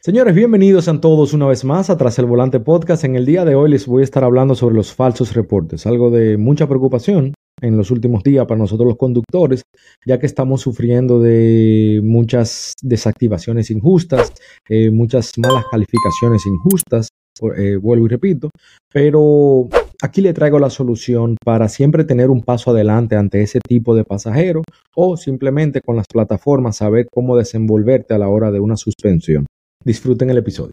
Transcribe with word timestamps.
Señores, 0.00 0.32
bienvenidos 0.36 0.86
a 0.86 1.00
todos 1.00 1.32
una 1.32 1.48
vez 1.48 1.64
más 1.64 1.90
a 1.90 1.96
Tras 1.96 2.20
el 2.20 2.26
Volante 2.26 2.60
Podcast. 2.60 3.02
En 3.02 3.16
el 3.16 3.26
día 3.26 3.44
de 3.44 3.56
hoy 3.56 3.68
les 3.68 3.88
voy 3.88 4.02
a 4.02 4.04
estar 4.04 4.22
hablando 4.22 4.54
sobre 4.54 4.76
los 4.76 4.94
falsos 4.94 5.34
reportes, 5.34 5.88
algo 5.88 6.12
de 6.12 6.36
mucha 6.36 6.68
preocupación 6.68 7.34
en 7.60 7.76
los 7.76 7.90
últimos 7.90 8.22
días 8.22 8.46
para 8.46 8.58
nosotros 8.58 8.86
los 8.86 8.96
conductores, 8.96 9.62
ya 10.06 10.20
que 10.20 10.26
estamos 10.26 10.60
sufriendo 10.60 11.20
de 11.20 12.00
muchas 12.04 12.74
desactivaciones 12.80 13.72
injustas, 13.72 14.32
eh, 14.68 14.92
muchas 14.92 15.32
malas 15.36 15.64
calificaciones 15.68 16.46
injustas, 16.46 17.08
eh, 17.56 17.74
vuelvo 17.74 18.06
y 18.06 18.08
repito, 18.08 18.50
pero 18.92 19.66
aquí 20.00 20.20
le 20.20 20.32
traigo 20.32 20.60
la 20.60 20.70
solución 20.70 21.34
para 21.44 21.68
siempre 21.68 22.04
tener 22.04 22.30
un 22.30 22.42
paso 22.42 22.70
adelante 22.70 23.16
ante 23.16 23.42
ese 23.42 23.58
tipo 23.66 23.96
de 23.96 24.04
pasajero 24.04 24.62
o 24.94 25.16
simplemente 25.16 25.80
con 25.80 25.96
las 25.96 26.06
plataformas 26.06 26.76
saber 26.76 27.08
cómo 27.12 27.36
desenvolverte 27.36 28.14
a 28.14 28.18
la 28.18 28.28
hora 28.28 28.52
de 28.52 28.60
una 28.60 28.76
suspensión. 28.76 29.44
Disfruten 29.88 30.28
el 30.28 30.36
episodio. 30.36 30.72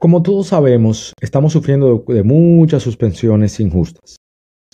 Como 0.00 0.22
todos 0.22 0.46
sabemos, 0.46 1.12
estamos 1.20 1.52
sufriendo 1.52 2.02
de 2.08 2.22
muchas 2.22 2.82
suspensiones 2.82 3.60
injustas, 3.60 4.16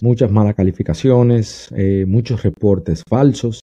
muchas 0.01 0.31
malas 0.31 0.55
calificaciones, 0.55 1.69
eh, 1.75 2.05
muchos 2.07 2.45
reportes 2.45 3.03
falsos. 3.09 3.59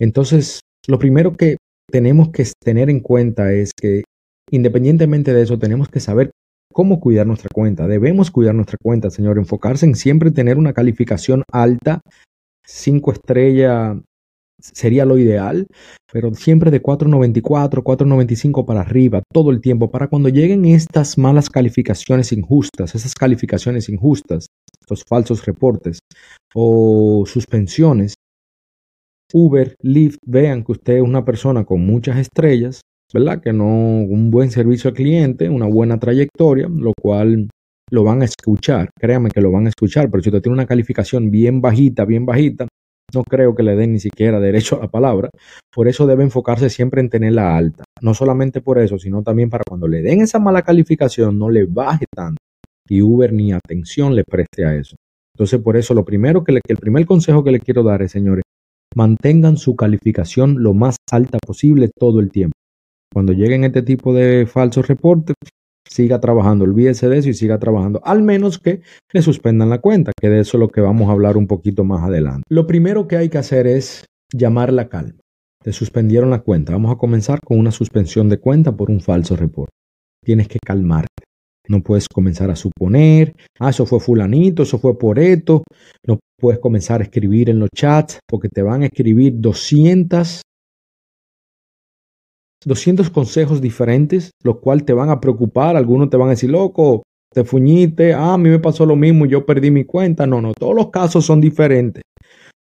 Entonces, 0.00 0.58
lo 0.88 0.98
primero 0.98 1.36
que 1.36 1.58
tenemos 1.88 2.30
que 2.30 2.48
tener 2.60 2.90
en 2.90 2.98
cuenta 2.98 3.52
es 3.52 3.70
que 3.80 4.02
independientemente 4.50 5.32
de 5.32 5.42
eso, 5.42 5.56
tenemos 5.60 5.88
que 5.88 6.00
saber 6.00 6.32
cómo 6.72 6.98
cuidar 6.98 7.28
nuestra 7.28 7.48
cuenta. 7.54 7.86
Debemos 7.86 8.32
cuidar 8.32 8.56
nuestra 8.56 8.76
cuenta, 8.82 9.10
señor, 9.10 9.38
enfocarse 9.38 9.86
en 9.86 9.94
siempre 9.94 10.32
tener 10.32 10.58
una 10.58 10.72
calificación 10.72 11.44
alta, 11.52 12.00
cinco 12.64 13.12
estrellas 13.12 13.96
sería 14.60 15.04
lo 15.04 15.18
ideal, 15.18 15.66
pero 16.12 16.32
siempre 16.34 16.70
de 16.70 16.82
4.94, 16.82 17.82
4.95 17.82 18.64
para 18.64 18.80
arriba, 18.80 19.22
todo 19.32 19.50
el 19.50 19.60
tiempo, 19.60 19.90
para 19.90 20.08
cuando 20.08 20.28
lleguen 20.28 20.64
estas 20.64 21.18
malas 21.18 21.50
calificaciones 21.50 22.32
injustas, 22.32 22.94
esas 22.94 23.14
calificaciones 23.14 23.88
injustas, 23.88 24.46
los 24.88 25.04
falsos 25.04 25.44
reportes 25.44 25.98
o 26.54 27.24
suspensiones, 27.26 28.14
Uber, 29.32 29.74
Lyft, 29.80 30.18
vean 30.24 30.62
que 30.64 30.72
usted 30.72 30.96
es 30.96 31.02
una 31.02 31.24
persona 31.24 31.64
con 31.64 31.84
muchas 31.84 32.18
estrellas, 32.18 32.80
¿verdad? 33.12 33.40
Que 33.42 33.52
no, 33.52 33.66
un 33.66 34.30
buen 34.30 34.50
servicio 34.50 34.88
al 34.88 34.94
cliente, 34.94 35.48
una 35.48 35.66
buena 35.66 35.98
trayectoria, 35.98 36.68
lo 36.68 36.92
cual 37.00 37.48
lo 37.90 38.04
van 38.04 38.22
a 38.22 38.24
escuchar, 38.24 38.90
créanme 38.98 39.30
que 39.30 39.40
lo 39.40 39.50
van 39.50 39.66
a 39.66 39.68
escuchar, 39.68 40.10
pero 40.10 40.22
si 40.22 40.30
usted 40.30 40.42
tiene 40.42 40.54
una 40.54 40.66
calificación 40.66 41.30
bien 41.30 41.60
bajita, 41.60 42.04
bien 42.04 42.26
bajita, 42.26 42.66
no 43.12 43.22
creo 43.22 43.54
que 43.54 43.62
le 43.62 43.76
den 43.76 43.92
ni 43.92 44.00
siquiera 44.00 44.40
derecho 44.40 44.76
a 44.76 44.80
la 44.80 44.88
palabra. 44.88 45.30
Por 45.72 45.88
eso 45.88 46.06
debe 46.06 46.24
enfocarse 46.24 46.70
siempre 46.70 47.00
en 47.00 47.10
tenerla 47.10 47.56
alta. 47.56 47.84
No 48.00 48.14
solamente 48.14 48.60
por 48.60 48.78
eso, 48.78 48.98
sino 48.98 49.22
también 49.22 49.50
para 49.50 49.64
cuando 49.64 49.86
le 49.86 50.02
den 50.02 50.22
esa 50.22 50.38
mala 50.38 50.62
calificación 50.62 51.38
no 51.38 51.50
le 51.50 51.66
baje 51.66 52.06
tanto 52.14 52.38
y 52.88 53.02
Uber 53.02 53.32
ni 53.32 53.52
atención 53.52 54.14
le 54.14 54.24
preste 54.24 54.64
a 54.64 54.74
eso. 54.74 54.96
Entonces, 55.34 55.60
por 55.60 55.76
eso 55.76 55.94
lo 55.94 56.04
primero 56.04 56.44
que, 56.44 56.52
le, 56.52 56.60
el 56.68 56.76
primer 56.76 57.06
consejo 57.06 57.42
que 57.42 57.50
le 57.50 57.60
quiero 57.60 57.82
dar 57.82 58.02
es, 58.02 58.12
señores, 58.12 58.44
mantengan 58.94 59.56
su 59.56 59.74
calificación 59.74 60.62
lo 60.62 60.74
más 60.74 60.96
alta 61.10 61.38
posible 61.44 61.90
todo 61.98 62.20
el 62.20 62.30
tiempo. 62.30 62.54
Cuando 63.12 63.32
lleguen 63.32 63.64
este 63.64 63.82
tipo 63.82 64.14
de 64.14 64.46
falsos 64.46 64.86
reportes, 64.86 65.34
siga 65.88 66.20
trabajando, 66.20 66.64
olvídese 66.64 67.08
de 67.08 67.18
eso 67.18 67.28
y 67.28 67.34
siga 67.34 67.58
trabajando, 67.58 68.00
al 68.04 68.22
menos 68.22 68.58
que 68.58 68.80
le 69.12 69.22
suspendan 69.22 69.70
la 69.70 69.78
cuenta, 69.78 70.12
que 70.18 70.28
de 70.28 70.40
eso 70.40 70.56
es 70.56 70.60
lo 70.60 70.68
que 70.68 70.80
vamos 70.80 71.08
a 71.08 71.12
hablar 71.12 71.36
un 71.36 71.46
poquito 71.46 71.84
más 71.84 72.02
adelante. 72.02 72.42
Lo 72.48 72.66
primero 72.66 73.06
que 73.06 73.16
hay 73.16 73.28
que 73.28 73.38
hacer 73.38 73.66
es 73.66 74.04
llamar 74.32 74.72
la 74.72 74.88
calma. 74.88 75.20
Te 75.62 75.72
suspendieron 75.72 76.30
la 76.30 76.40
cuenta. 76.40 76.72
Vamos 76.72 76.92
a 76.92 76.98
comenzar 76.98 77.40
con 77.40 77.58
una 77.58 77.70
suspensión 77.70 78.28
de 78.28 78.38
cuenta 78.38 78.76
por 78.76 78.90
un 78.90 79.00
falso 79.00 79.34
reporte. 79.34 79.72
Tienes 80.22 80.48
que 80.48 80.58
calmarte. 80.58 81.24
No 81.68 81.82
puedes 81.82 82.06
comenzar 82.08 82.50
a 82.50 82.56
suponer, 82.56 83.34
ah, 83.58 83.70
eso 83.70 83.86
fue 83.86 83.98
fulanito, 83.98 84.64
eso 84.64 84.78
fue 84.78 84.98
por 84.98 85.18
esto. 85.18 85.64
No 86.06 86.18
puedes 86.38 86.60
comenzar 86.60 87.00
a 87.00 87.04
escribir 87.04 87.48
en 87.48 87.58
los 87.58 87.70
chats 87.74 88.18
porque 88.28 88.48
te 88.50 88.60
van 88.60 88.82
a 88.82 88.86
escribir 88.86 89.34
200 89.36 90.42
200 92.64 93.10
consejos 93.10 93.60
diferentes, 93.60 94.30
los 94.42 94.58
cuales 94.58 94.84
te 94.84 94.92
van 94.92 95.10
a 95.10 95.20
preocupar. 95.20 95.76
Algunos 95.76 96.10
te 96.10 96.16
van 96.16 96.28
a 96.28 96.30
decir, 96.32 96.50
loco, 96.50 97.02
te 97.32 97.44
fuñiste, 97.44 98.14
ah, 98.14 98.34
a 98.34 98.38
mí 98.38 98.48
me 98.48 98.58
pasó 98.58 98.86
lo 98.86 98.96
mismo, 98.96 99.26
yo 99.26 99.44
perdí 99.44 99.70
mi 99.70 99.84
cuenta. 99.84 100.26
No, 100.26 100.40
no, 100.40 100.52
todos 100.54 100.74
los 100.74 100.90
casos 100.90 101.24
son 101.24 101.40
diferentes. 101.40 102.02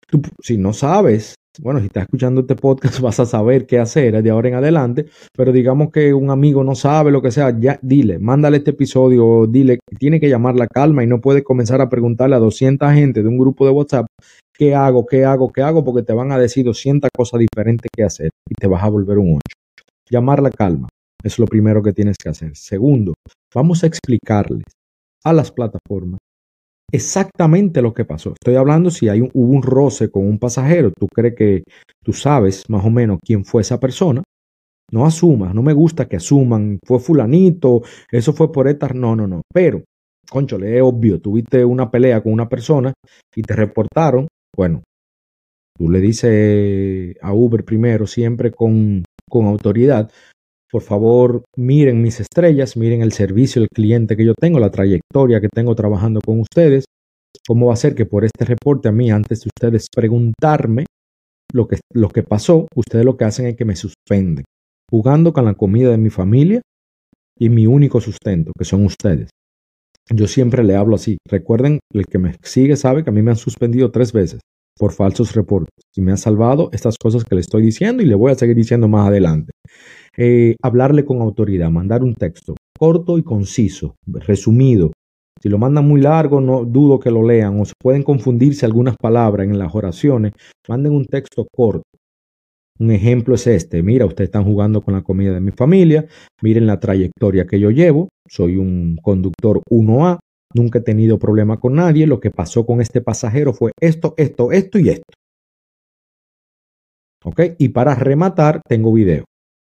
Tú, 0.07 0.21
si 0.41 0.57
no 0.57 0.73
sabes, 0.73 1.35
bueno, 1.61 1.79
si 1.79 1.85
estás 1.85 2.03
escuchando 2.03 2.41
este 2.41 2.55
podcast 2.55 2.99
vas 3.01 3.19
a 3.19 3.25
saber 3.25 3.67
qué 3.67 3.79
hacer 3.79 4.21
de 4.21 4.29
ahora 4.29 4.49
en 4.49 4.55
adelante, 4.55 5.05
pero 5.35 5.51
digamos 5.51 5.91
que 5.91 6.13
un 6.13 6.31
amigo 6.31 6.63
no 6.63 6.75
sabe 6.75 7.11
lo 7.11 7.21
que 7.21 7.31
sea, 7.31 7.57
ya 7.59 7.79
dile, 7.81 8.17
mándale 8.19 8.57
este 8.57 8.71
episodio, 8.71 9.45
dile, 9.47 9.79
tiene 9.99 10.19
que 10.19 10.29
llamar 10.29 10.55
la 10.55 10.67
calma 10.67 11.03
y 11.03 11.07
no 11.07 11.21
puede 11.21 11.43
comenzar 11.43 11.81
a 11.81 11.89
preguntarle 11.89 12.35
a 12.35 12.39
200 12.39 12.91
gente 12.93 13.21
de 13.21 13.27
un 13.27 13.37
grupo 13.37 13.65
de 13.65 13.71
WhatsApp 13.71 14.07
qué 14.57 14.73
hago, 14.75 15.05
qué 15.05 15.25
hago, 15.25 15.51
qué 15.51 15.61
hago, 15.61 15.83
porque 15.83 16.03
te 16.03 16.13
van 16.13 16.31
a 16.31 16.39
decir 16.39 16.65
200 16.65 17.09
cosas 17.15 17.39
diferentes 17.39 17.89
que 17.95 18.03
hacer 18.03 18.29
y 18.49 18.55
te 18.55 18.67
vas 18.67 18.83
a 18.83 18.89
volver 18.89 19.17
un 19.17 19.35
8 19.35 19.52
llamar 20.09 20.41
la 20.41 20.51
calma. 20.51 20.87
Es 21.23 21.39
lo 21.39 21.45
primero 21.45 21.81
que 21.81 21.93
tienes 21.93 22.17
que 22.17 22.29
hacer. 22.29 22.55
Segundo, 22.55 23.13
vamos 23.53 23.83
a 23.83 23.87
explicarles 23.87 24.63
a 25.23 25.33
las 25.33 25.51
plataformas 25.51 26.19
exactamente 26.93 27.81
lo 27.81 27.93
que 27.93 28.05
pasó. 28.05 28.33
Estoy 28.33 28.55
hablando 28.55 28.91
si 28.91 29.09
hay 29.09 29.21
un, 29.21 29.31
hubo 29.33 29.51
un 29.51 29.63
roce 29.63 30.09
con 30.09 30.27
un 30.27 30.37
pasajero, 30.37 30.91
tú 30.91 31.07
crees 31.07 31.35
que 31.35 31.63
tú 32.03 32.13
sabes 32.13 32.69
más 32.69 32.85
o 32.85 32.91
menos 32.91 33.19
quién 33.25 33.43
fue 33.43 33.63
esa 33.63 33.79
persona. 33.79 34.23
No 34.91 35.05
asumas, 35.05 35.55
no 35.55 35.63
me 35.63 35.73
gusta 35.73 36.07
que 36.07 36.17
asuman, 36.17 36.77
fue 36.85 36.99
fulanito, 36.99 37.81
eso 38.11 38.31
fue 38.31 38.51
por 38.51 38.67
esta, 38.67 38.89
no, 38.89 39.15
no, 39.15 39.27
no. 39.27 39.41
Pero, 39.51 39.81
conchole, 40.29 40.77
es 40.77 40.83
obvio, 40.83 41.19
tuviste 41.19 41.65
una 41.65 41.89
pelea 41.89 42.21
con 42.21 42.31
una 42.31 42.47
persona 42.47 42.93
y 43.35 43.41
te 43.41 43.55
reportaron, 43.55 44.27
bueno, 44.55 44.83
tú 45.75 45.89
le 45.89 45.99
dices 45.99 47.15
a 47.21 47.33
Uber 47.33 47.65
primero, 47.65 48.05
siempre 48.05 48.51
con 48.51 49.03
con 49.33 49.47
autoridad, 49.47 50.11
por 50.71 50.83
favor 50.83 51.43
miren 51.57 52.03
mis 52.03 52.19
estrellas, 52.19 52.77
miren 52.77 53.01
el 53.01 53.13
servicio, 53.13 53.63
el 53.63 53.67
cliente 53.67 54.15
que 54.15 54.25
yo 54.25 54.35
tengo, 54.39 54.59
la 54.59 54.69
trayectoria 54.69 55.41
que 55.41 55.49
tengo 55.49 55.73
trabajando 55.73 56.19
con 56.23 56.39
ustedes. 56.39 56.85
¿Cómo 57.47 57.67
va 57.67 57.73
a 57.73 57.77
ser 57.77 57.95
que 57.95 58.05
por 58.05 58.23
este 58.25 58.45
reporte 58.45 58.89
a 58.89 58.91
mí, 58.91 59.09
antes 59.09 59.41
de 59.41 59.49
ustedes 59.49 59.87
preguntarme 59.91 60.85
lo 61.51 61.67
que, 61.67 61.79
lo 61.95 62.09
que 62.09 62.21
pasó, 62.21 62.67
ustedes 62.75 63.03
lo 63.05 63.17
que 63.17 63.25
hacen 63.25 63.47
es 63.47 63.55
que 63.55 63.65
me 63.65 63.75
suspenden, 63.75 64.45
jugando 64.89 65.33
con 65.33 65.45
la 65.45 65.55
comida 65.55 65.89
de 65.89 65.97
mi 65.97 66.11
familia 66.11 66.61
y 67.39 67.49
mi 67.49 67.65
único 67.65 68.01
sustento, 68.01 68.51
que 68.55 68.65
son 68.65 68.85
ustedes? 68.85 69.31
Yo 70.11 70.27
siempre 70.27 70.63
le 70.63 70.75
hablo 70.75 70.95
así. 70.95 71.17
Recuerden, 71.27 71.79
el 71.91 72.05
que 72.05 72.19
me 72.19 72.35
sigue 72.43 72.75
sabe 72.75 73.03
que 73.03 73.09
a 73.09 73.13
mí 73.13 73.23
me 73.23 73.31
han 73.31 73.37
suspendido 73.37 73.89
tres 73.89 74.13
veces 74.13 74.41
por 74.83 74.91
falsos 74.91 75.33
reportes 75.33 75.85
y 75.95 76.01
me 76.01 76.11
ha 76.11 76.17
salvado 76.17 76.67
estas 76.73 76.97
cosas 76.97 77.23
que 77.23 77.35
le 77.35 77.39
estoy 77.39 77.63
diciendo 77.63 78.03
y 78.03 78.05
le 78.05 78.15
voy 78.15 78.33
a 78.33 78.35
seguir 78.35 78.57
diciendo 78.57 78.89
más 78.89 79.07
adelante. 79.07 79.53
Eh, 80.17 80.57
hablarle 80.61 81.05
con 81.05 81.21
autoridad, 81.21 81.69
mandar 81.69 82.03
un 82.03 82.15
texto 82.15 82.57
corto 82.77 83.17
y 83.17 83.23
conciso, 83.23 83.95
resumido. 84.05 84.91
Si 85.41 85.47
lo 85.47 85.57
mandan 85.57 85.87
muy 85.87 86.01
largo, 86.01 86.41
no 86.41 86.65
dudo 86.65 86.99
que 86.99 87.11
lo 87.11 87.25
lean 87.25 87.61
o 87.61 87.63
se 87.63 87.71
pueden 87.81 88.03
confundirse 88.03 88.65
algunas 88.65 88.97
palabras 88.97 89.47
en 89.47 89.57
las 89.57 89.73
oraciones. 89.73 90.33
Manden 90.67 90.91
un 90.91 91.05
texto 91.05 91.47
corto. 91.49 91.83
Un 92.77 92.91
ejemplo 92.91 93.35
es 93.35 93.47
este. 93.47 93.81
Mira, 93.83 94.05
ustedes 94.05 94.27
están 94.27 94.43
jugando 94.43 94.81
con 94.81 94.95
la 94.95 95.01
comida 95.01 95.31
de 95.31 95.39
mi 95.39 95.51
familia. 95.51 96.07
Miren 96.41 96.67
la 96.67 96.81
trayectoria 96.81 97.47
que 97.47 97.57
yo 97.57 97.71
llevo. 97.71 98.09
Soy 98.27 98.57
un 98.57 98.97
conductor 99.01 99.61
1A. 99.71 100.19
Nunca 100.53 100.79
he 100.79 100.81
tenido 100.81 101.17
problema 101.17 101.59
con 101.59 101.75
nadie. 101.75 102.07
Lo 102.07 102.19
que 102.19 102.31
pasó 102.31 102.65
con 102.65 102.81
este 102.81 103.01
pasajero 103.01 103.53
fue 103.53 103.71
esto, 103.79 104.13
esto, 104.17 104.51
esto 104.51 104.79
y 104.79 104.89
esto. 104.89 105.13
¿Ok? 107.25 107.41
Y 107.57 107.69
para 107.69 107.95
rematar, 107.95 108.61
tengo 108.67 108.91
video. 108.93 109.23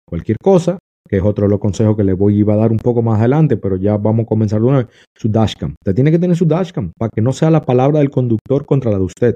Cualquier 0.08 0.38
cosa, 0.42 0.78
que 1.08 1.18
es 1.18 1.22
otro 1.22 1.46
de 1.46 1.50
los 1.50 1.60
consejos 1.60 1.96
que 1.96 2.04
les 2.04 2.16
voy 2.16 2.42
a 2.48 2.56
dar 2.56 2.72
un 2.72 2.78
poco 2.78 3.02
más 3.02 3.18
adelante, 3.18 3.56
pero 3.56 3.76
ya 3.76 3.96
vamos 3.96 4.24
a 4.24 4.26
comenzar 4.26 4.60
de 4.60 4.66
una 4.66 4.78
vez. 4.78 4.88
Su 5.16 5.28
dashcam. 5.28 5.74
Usted 5.80 5.94
tiene 5.94 6.10
que 6.10 6.18
tener 6.18 6.36
su 6.36 6.46
dashcam 6.46 6.92
para 6.98 7.10
que 7.14 7.20
no 7.20 7.32
sea 7.32 7.50
la 7.50 7.62
palabra 7.62 7.98
del 8.00 8.10
conductor 8.10 8.64
contra 8.64 8.90
la 8.90 8.98
de 8.98 9.04
usted. 9.04 9.34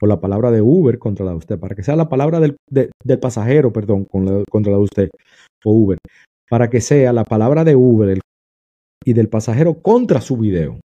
O 0.00 0.06
la 0.06 0.20
palabra 0.20 0.50
de 0.50 0.60
Uber 0.60 0.98
contra 0.98 1.24
la 1.24 1.30
de 1.32 1.38
usted. 1.38 1.58
Para 1.58 1.74
que 1.74 1.82
sea 1.82 1.96
la 1.96 2.08
palabra 2.08 2.38
del, 2.38 2.56
pasajero, 3.20 3.72
perdón, 3.72 4.04
contra 4.04 4.72
la 4.72 4.78
de 4.78 4.84
usted. 4.84 5.08
O 5.64 5.72
Uber. 5.72 5.98
Para 6.50 6.68
que 6.68 6.82
sea 6.82 7.12
la 7.14 7.24
palabra 7.24 7.64
de 7.64 7.74
Uber, 7.74 8.18
y 9.04 9.12
del 9.12 9.28
pasajero 9.28 9.80
contra 9.80 10.20
su 10.20 10.36
video. 10.36 10.80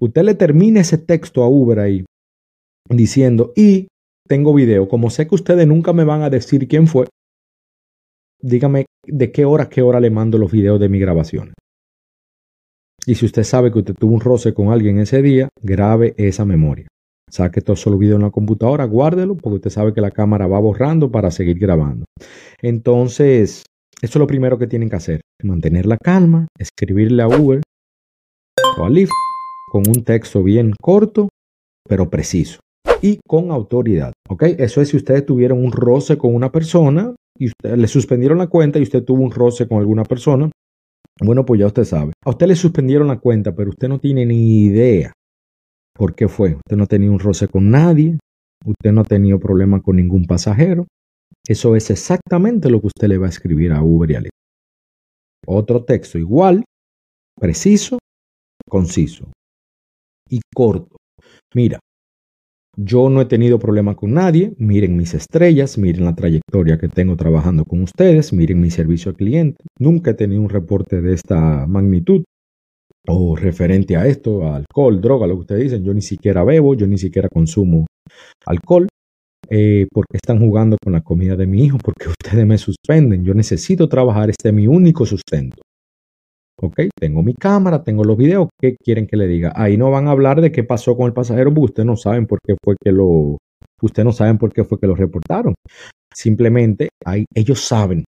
Usted 0.00 0.22
le 0.22 0.34
termina 0.34 0.80
ese 0.80 0.98
texto 0.98 1.42
a 1.42 1.48
Uber 1.48 1.78
ahí 1.78 2.04
diciendo, 2.88 3.52
y 3.54 3.88
tengo 4.26 4.54
video, 4.54 4.88
como 4.88 5.10
sé 5.10 5.26
que 5.26 5.34
ustedes 5.34 5.66
nunca 5.66 5.92
me 5.92 6.04
van 6.04 6.22
a 6.22 6.30
decir 6.30 6.66
quién 6.68 6.86
fue, 6.86 7.06
dígame 8.40 8.86
de 9.06 9.32
qué 9.32 9.44
hora, 9.44 9.68
qué 9.68 9.82
hora 9.82 10.00
le 10.00 10.10
mando 10.10 10.38
los 10.38 10.50
videos 10.50 10.80
de 10.80 10.88
mi 10.88 10.98
grabación. 10.98 11.52
Y 13.06 13.16
si 13.16 13.26
usted 13.26 13.42
sabe 13.42 13.72
que 13.72 13.80
usted 13.80 13.94
tuvo 13.94 14.14
un 14.14 14.20
roce 14.20 14.54
con 14.54 14.68
alguien 14.68 14.98
ese 14.98 15.22
día, 15.22 15.48
grabe 15.60 16.14
esa 16.16 16.44
memoria. 16.44 16.86
Saque 17.30 17.60
todo 17.62 17.76
solo 17.76 17.98
video 17.98 18.16
en 18.16 18.22
la 18.22 18.30
computadora, 18.30 18.84
guárdelo, 18.84 19.36
porque 19.36 19.56
usted 19.56 19.70
sabe 19.70 19.94
que 19.94 20.00
la 20.00 20.10
cámara 20.10 20.46
va 20.46 20.60
borrando 20.60 21.10
para 21.10 21.30
seguir 21.30 21.58
grabando. 21.58 22.04
Entonces, 22.60 23.64
eso 24.02 24.18
es 24.18 24.20
lo 24.20 24.26
primero 24.26 24.58
que 24.58 24.66
tienen 24.66 24.90
que 24.90 24.96
hacer. 24.96 25.20
Mantener 25.42 25.86
la 25.86 25.96
calma, 25.96 26.48
escribirle 26.58 27.22
a 27.22 27.28
Uber 27.28 27.62
o 28.78 28.84
a 28.84 28.90
Lyft 28.90 29.12
con 29.70 29.84
un 29.86 30.04
texto 30.04 30.42
bien 30.42 30.72
corto, 30.80 31.28
pero 31.88 32.10
preciso 32.10 32.58
y 33.00 33.20
con 33.26 33.50
autoridad. 33.50 34.12
¿Ok? 34.28 34.42
Eso 34.58 34.80
es 34.80 34.88
si 34.88 34.96
ustedes 34.96 35.24
tuvieron 35.24 35.64
un 35.64 35.72
roce 35.72 36.18
con 36.18 36.34
una 36.34 36.50
persona 36.50 37.14
y 37.38 37.50
le 37.62 37.86
suspendieron 37.88 38.38
la 38.38 38.48
cuenta 38.48 38.78
y 38.78 38.82
usted 38.82 39.04
tuvo 39.04 39.22
un 39.22 39.30
roce 39.30 39.66
con 39.68 39.78
alguna 39.78 40.04
persona. 40.04 40.50
Bueno, 41.20 41.44
pues 41.44 41.60
ya 41.60 41.66
usted 41.66 41.84
sabe. 41.84 42.12
A 42.24 42.30
usted 42.30 42.46
le 42.46 42.56
suspendieron 42.56 43.08
la 43.08 43.18
cuenta, 43.18 43.54
pero 43.54 43.70
usted 43.70 43.88
no 43.88 43.98
tiene 43.98 44.26
ni 44.26 44.64
idea 44.64 45.12
por 45.94 46.14
qué 46.14 46.28
fue. 46.28 46.54
Usted 46.54 46.76
no 46.76 46.84
ha 46.84 46.88
tenido 46.88 47.12
un 47.12 47.18
roce 47.18 47.48
con 47.48 47.70
nadie. 47.70 48.18
Usted 48.64 48.92
no 48.92 49.02
ha 49.02 49.04
tenido 49.04 49.38
problema 49.38 49.80
con 49.80 49.96
ningún 49.96 50.24
pasajero. 50.24 50.86
Eso 51.46 51.74
es 51.74 51.90
exactamente 51.90 52.70
lo 52.70 52.80
que 52.80 52.88
usted 52.88 53.08
le 53.08 53.18
va 53.18 53.26
a 53.26 53.30
escribir 53.30 53.72
a 53.72 53.82
Uber 53.82 54.10
y 54.10 54.14
a 54.14 54.20
Lyft. 54.20 54.30
Otro 55.46 55.84
texto 55.84 56.18
igual, 56.18 56.64
preciso, 57.38 57.98
conciso 58.68 59.32
y 60.30 60.40
corto. 60.54 60.96
Mira, 61.54 61.80
yo 62.76 63.10
no 63.10 63.20
he 63.20 63.26
tenido 63.26 63.58
problema 63.58 63.94
con 63.96 64.14
nadie. 64.14 64.54
Miren 64.58 64.96
mis 64.96 65.14
estrellas, 65.14 65.76
miren 65.78 66.04
la 66.04 66.14
trayectoria 66.14 66.78
que 66.78 66.88
tengo 66.88 67.16
trabajando 67.16 67.64
con 67.64 67.82
ustedes, 67.82 68.32
miren 68.32 68.60
mi 68.60 68.70
servicio 68.70 69.10
al 69.10 69.16
cliente. 69.16 69.64
Nunca 69.78 70.12
he 70.12 70.14
tenido 70.14 70.40
un 70.40 70.48
reporte 70.48 71.02
de 71.02 71.12
esta 71.12 71.66
magnitud 71.66 72.24
o 73.08 73.34
referente 73.36 73.96
a 73.96 74.06
esto, 74.06 74.46
alcohol, 74.46 75.00
droga, 75.00 75.26
lo 75.26 75.34
que 75.34 75.40
ustedes 75.40 75.62
dicen. 75.64 75.84
Yo 75.84 75.92
ni 75.92 76.02
siquiera 76.02 76.44
bebo, 76.44 76.74
yo 76.74 76.86
ni 76.86 76.98
siquiera 76.98 77.28
consumo 77.28 77.86
alcohol. 78.46 78.86
Eh, 79.54 79.86
porque 79.92 80.16
están 80.16 80.38
jugando 80.38 80.78
con 80.82 80.94
la 80.94 81.02
comida 81.02 81.36
de 81.36 81.46
mi 81.46 81.62
hijo, 81.66 81.76
porque 81.76 82.08
ustedes 82.08 82.46
me 82.46 82.56
suspenden. 82.56 83.22
Yo 83.22 83.34
necesito 83.34 83.86
trabajar, 83.86 84.30
este 84.30 84.48
es 84.48 84.54
mi 84.54 84.66
único 84.66 85.04
sustento. 85.04 85.60
Ok, 86.58 86.80
tengo 86.98 87.22
mi 87.22 87.34
cámara, 87.34 87.82
tengo 87.84 88.02
los 88.02 88.16
videos, 88.16 88.48
¿qué 88.58 88.76
quieren 88.82 89.06
que 89.06 89.18
le 89.18 89.26
diga? 89.26 89.52
Ahí 89.54 89.76
no 89.76 89.90
van 89.90 90.08
a 90.08 90.12
hablar 90.12 90.40
de 90.40 90.52
qué 90.52 90.64
pasó 90.64 90.96
con 90.96 91.04
el 91.04 91.12
pasajero, 91.12 91.52
porque 91.52 91.64
ustedes 91.66 91.86
no 91.86 91.96
saben 91.98 92.26
por 92.26 92.38
qué 92.42 92.54
fue 92.64 92.76
que 92.82 92.92
lo, 92.92 93.36
ustedes 93.82 94.06
no 94.06 94.12
saben 94.12 94.38
por 94.38 94.54
qué 94.54 94.64
fue 94.64 94.80
que 94.80 94.86
lo 94.86 94.94
reportaron. 94.94 95.52
Simplemente 96.14 96.88
ahí, 97.04 97.26
ellos 97.34 97.60
saben, 97.60 98.04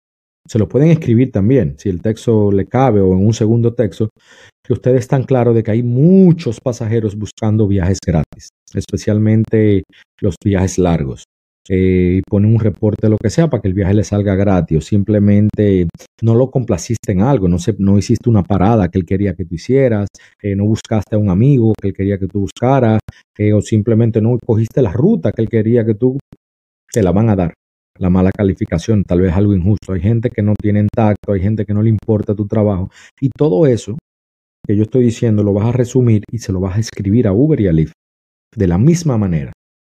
se 0.47 0.59
lo 0.59 0.69
pueden 0.69 0.89
escribir 0.89 1.31
también, 1.31 1.73
si 1.79 1.89
el 1.89 2.03
texto 2.03 2.51
le 2.51 2.67
cabe 2.67 3.01
o 3.01 3.13
en 3.13 3.25
un 3.25 3.33
segundo 3.33 3.73
texto, 3.73 4.09
que 4.63 4.73
ustedes 4.73 4.99
están 4.99 5.23
claros 5.23 5.55
de 5.55 5.63
que 5.63 5.71
hay 5.71 5.81
muchos 5.81 6.59
pasajeros 6.59 7.15
buscando 7.15 7.67
viajes 7.67 7.97
gratis, 8.05 8.49
especialmente 8.75 9.83
los 10.19 10.35
viajes 10.43 10.77
largos 10.77 11.23
eh, 11.69 12.17
y 12.17 12.21
pone 12.21 12.47
un 12.47 12.59
reporte 12.59 13.07
lo 13.07 13.17
que 13.17 13.29
sea 13.29 13.49
para 13.49 13.61
que 13.61 13.67
el 13.67 13.73
viaje 13.73 13.93
le 13.93 14.03
salga 14.03 14.35
gratis 14.35 14.77
o 14.77 14.81
simplemente 14.81 15.87
no 16.21 16.35
lo 16.35 16.49
complaciste 16.49 17.11
en 17.11 17.21
algo, 17.21 17.47
no, 17.47 17.59
se, 17.59 17.75
no 17.77 17.97
hiciste 17.97 18.29
una 18.29 18.43
parada 18.43 18.89
que 18.89 18.99
él 18.99 19.05
quería 19.05 19.33
que 19.35 19.45
tú 19.45 19.55
hicieras, 19.55 20.07
eh, 20.41 20.55
no 20.55 20.65
buscaste 20.65 21.15
a 21.15 21.19
un 21.19 21.29
amigo 21.29 21.73
que 21.79 21.89
él 21.89 21.93
quería 21.93 22.17
que 22.17 22.27
tú 22.27 22.41
buscaras 22.41 22.99
eh, 23.37 23.53
o 23.53 23.61
simplemente 23.61 24.21
no 24.21 24.37
cogiste 24.43 24.81
la 24.81 24.91
ruta 24.91 25.31
que 25.31 25.41
él 25.41 25.49
quería 25.49 25.85
que 25.85 25.95
tú, 25.95 26.17
te 26.91 27.03
la 27.03 27.11
van 27.11 27.29
a 27.29 27.35
dar. 27.35 27.53
La 27.99 28.09
mala 28.09 28.31
calificación, 28.31 29.03
tal 29.03 29.21
vez 29.21 29.33
algo 29.33 29.53
injusto. 29.53 29.93
Hay 29.93 30.01
gente 30.01 30.29
que 30.29 30.41
no 30.41 30.53
tiene 30.59 30.87
tacto, 30.93 31.33
hay 31.33 31.41
gente 31.41 31.65
que 31.65 31.73
no 31.73 31.83
le 31.83 31.89
importa 31.89 32.33
tu 32.33 32.47
trabajo. 32.47 32.89
Y 33.19 33.29
todo 33.29 33.67
eso 33.67 33.97
que 34.65 34.75
yo 34.75 34.83
estoy 34.83 35.03
diciendo 35.03 35.43
lo 35.43 35.53
vas 35.53 35.65
a 35.65 35.71
resumir 35.71 36.23
y 36.31 36.39
se 36.39 36.51
lo 36.51 36.59
vas 36.59 36.77
a 36.77 36.79
escribir 36.79 37.27
a 37.27 37.33
Uber 37.33 37.59
y 37.59 37.67
a 37.67 37.73
Lyft 37.73 37.93
de 38.55 38.67
la 38.67 38.77
misma 38.77 39.17
manera 39.17 39.51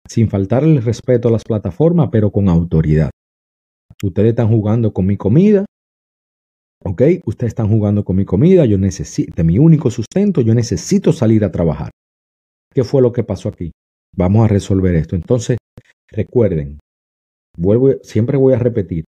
sin 0.07 0.29
faltarle 0.29 0.81
respeto 0.81 1.27
a 1.27 1.31
las 1.31 1.43
plataformas, 1.43 2.09
pero 2.11 2.31
con 2.31 2.49
autoridad. 2.49 3.09
Ustedes 4.03 4.29
están 4.29 4.49
jugando 4.49 4.91
con 4.93 5.05
mi 5.05 5.17
comida, 5.17 5.65
¿ok? 6.83 7.01
Ustedes 7.25 7.51
están 7.51 7.69
jugando 7.69 8.03
con 8.03 8.15
mi 8.15 8.25
comida, 8.25 8.65
yo 8.65 8.77
necesito, 8.77 9.43
mi 9.43 9.57
único 9.59 9.89
sustento, 9.89 10.41
yo 10.41 10.53
necesito 10.53 11.13
salir 11.13 11.43
a 11.45 11.51
trabajar. 11.51 11.91
¿Qué 12.73 12.83
fue 12.83 13.01
lo 13.01 13.13
que 13.13 13.23
pasó 13.23 13.49
aquí? 13.49 13.71
Vamos 14.15 14.45
a 14.45 14.47
resolver 14.47 14.95
esto. 14.95 15.15
Entonces, 15.15 15.57
recuerden, 16.11 16.79
vuelvo, 17.57 17.91
siempre 18.01 18.37
voy 18.37 18.53
a 18.53 18.59
repetir, 18.59 19.05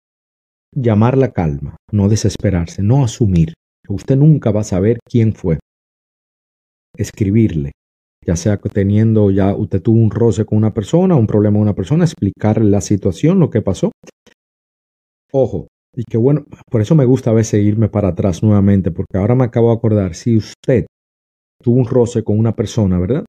llamar 0.76 1.18
la 1.18 1.32
calma, 1.32 1.78
no 1.92 2.10
desesperarse, 2.10 2.84
no 2.84 3.04
asumir. 3.04 3.54
Usted 3.88 4.16
nunca 4.16 4.52
va 4.52 4.62
a 4.62 4.66
saber 4.66 5.00
quién 5.10 5.34
fue. 5.34 5.60
Escribirle, 6.96 7.72
ya 8.26 8.36
sea 8.36 8.58
teniendo, 8.58 9.32
ya 9.32 9.56
usted 9.56 9.82
tuvo 9.82 10.00
un 10.00 10.12
roce 10.12 10.46
con 10.46 10.58
una 10.58 10.74
persona, 10.74 11.16
un 11.16 11.28
problema 11.28 11.56
con 11.56 11.64
una 11.64 11.76
persona, 11.76 12.04
explicarle 12.04 12.70
la 12.70 12.82
situación, 12.82 13.40
lo 13.40 13.50
que 13.50 13.62
pasó. 13.62 13.92
Ojo, 15.32 15.68
y 15.96 16.04
que 16.04 16.18
bueno, 16.18 16.46
por 16.70 16.82
eso 16.82 16.96
me 16.96 17.06
gusta 17.06 17.32
a 17.32 17.34
veces 17.34 17.64
irme 17.64 17.90
para 17.90 18.10
atrás 18.10 18.44
nuevamente, 18.44 18.92
porque 18.92 19.18
ahora 19.18 19.36
me 19.36 19.46
acabo 19.46 19.70
de 19.70 19.78
acordar, 19.78 20.16
si 20.16 20.38
usted 20.38 20.86
tuvo 21.62 21.80
un 21.80 21.86
roce 21.86 22.24
con 22.24 22.38
una 22.38 22.56
persona, 22.56 23.00
¿verdad? 23.00 23.26